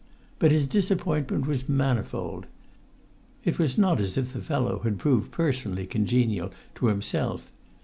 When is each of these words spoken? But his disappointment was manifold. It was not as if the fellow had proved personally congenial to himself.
But 0.39 0.49
his 0.49 0.65
disappointment 0.65 1.45
was 1.45 1.69
manifold. 1.69 2.47
It 3.45 3.59
was 3.59 3.77
not 3.77 3.99
as 3.99 4.17
if 4.17 4.33
the 4.33 4.41
fellow 4.41 4.79
had 4.79 4.97
proved 4.97 5.31
personally 5.31 5.85
congenial 5.85 6.49
to 6.77 6.87
himself. 6.87 7.51